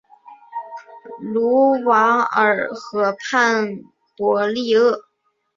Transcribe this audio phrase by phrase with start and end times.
[1.19, 3.67] 卢瓦尔河畔
[4.17, 5.05] 博利厄。